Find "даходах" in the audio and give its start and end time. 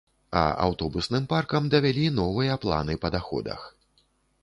3.19-3.73